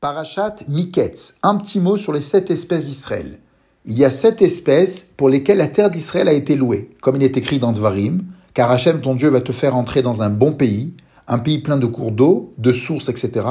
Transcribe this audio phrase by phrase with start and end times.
[0.00, 3.40] Parachat Miketz, un petit mot sur les sept espèces d'Israël.
[3.84, 7.24] Il y a sept espèces pour lesquelles la terre d'Israël a été louée, comme il
[7.24, 8.22] est écrit dans Dvarim,
[8.54, 10.94] car Hachem, ton Dieu, va te faire entrer dans un bon pays,
[11.26, 13.44] un pays plein de cours d'eau, de sources, etc.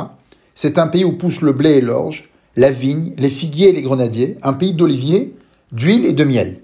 [0.55, 3.81] C'est un pays où poussent le blé et l'orge, la vigne, les figuiers et les
[3.81, 5.35] grenadiers, un pays d'oliviers,
[5.73, 6.61] d'huile et de miel.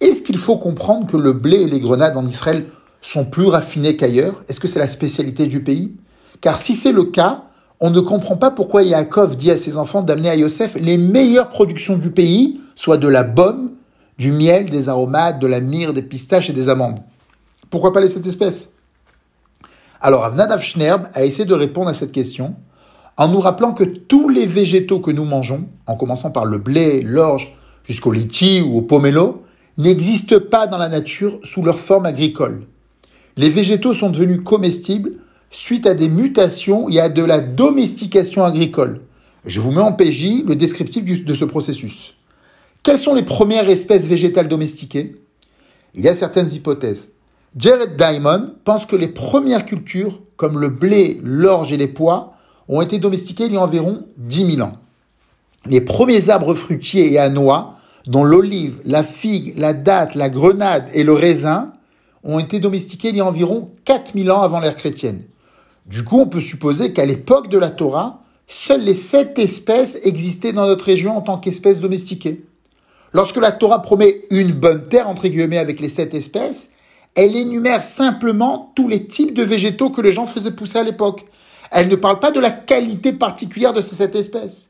[0.00, 2.66] Est-ce qu'il faut comprendre que le blé et les grenades en Israël
[3.00, 4.42] sont plus raffinés qu'ailleurs?
[4.48, 5.94] Est-ce que c'est la spécialité du pays?
[6.40, 7.44] Car si c'est le cas,
[7.84, 11.48] on ne comprend pas pourquoi Yaakov dit à ses enfants d'amener à Yosef les meilleures
[11.48, 13.72] productions du pays, soit de la baume,
[14.18, 17.00] du miel, des aromates, de la myrrhe, des pistaches et des amandes.
[17.70, 18.72] Pourquoi pas les sept espèces?
[20.00, 22.54] Alors Avnadav Schnerb a essayé de répondre à cette question
[23.16, 27.02] en nous rappelant que tous les végétaux que nous mangeons, en commençant par le blé,
[27.02, 29.42] l'orge, jusqu'au litchi ou au pomelo,
[29.76, 32.62] n'existent pas dans la nature sous leur forme agricole.
[33.36, 35.14] Les végétaux sont devenus comestibles
[35.52, 39.02] suite à des mutations et à de la domestication agricole.
[39.44, 42.14] Je vous mets en PJ le descriptif de ce processus.
[42.82, 45.16] Quelles sont les premières espèces végétales domestiquées?
[45.94, 47.10] Il y a certaines hypothèses.
[47.54, 52.34] Jared Diamond pense que les premières cultures, comme le blé, l'orge et les pois,
[52.66, 54.78] ont été domestiquées il y a environ 10 000 ans.
[55.66, 60.88] Les premiers arbres fruitiers et à noix, dont l'olive, la figue, la date, la grenade
[60.94, 61.72] et le raisin,
[62.24, 65.22] ont été domestiqués il y a environ 4000 ans avant l'ère chrétienne.
[65.86, 70.52] Du coup, on peut supposer qu'à l'époque de la Torah, seules les sept espèces existaient
[70.52, 72.44] dans notre région en tant qu'espèces domestiquées.
[73.12, 76.70] Lorsque la Torah promet une bonne terre, entre guillemets, avec les sept espèces,
[77.14, 81.26] elle énumère simplement tous les types de végétaux que les gens faisaient pousser à l'époque.
[81.70, 84.68] Elle ne parle pas de la qualité particulière de ces sept espèces.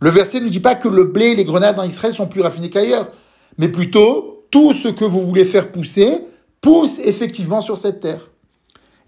[0.00, 2.42] Le verset ne dit pas que le blé et les grenades en Israël sont plus
[2.42, 3.10] raffinés qu'ailleurs,
[3.58, 6.20] mais plutôt tout ce que vous voulez faire pousser
[6.60, 8.28] pousse effectivement sur cette terre.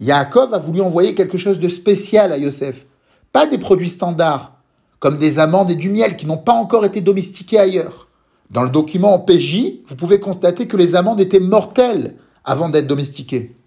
[0.00, 2.86] Yaakov a voulu envoyer quelque chose de spécial à Yosef.
[3.32, 4.54] Pas des produits standards,
[5.00, 8.08] comme des amandes et du miel qui n'ont pas encore été domestiqués ailleurs.
[8.50, 12.86] Dans le document en PJ, vous pouvez constater que les amandes étaient mortelles avant d'être
[12.86, 13.57] domestiquées.